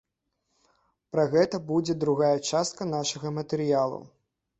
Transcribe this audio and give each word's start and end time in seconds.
Пра 1.15 1.25
гэта 1.35 1.59
будзе 1.67 1.95
другая 2.05 2.33
частка 2.49 2.87
нашага 2.95 3.27
матэрыялу. 3.37 4.01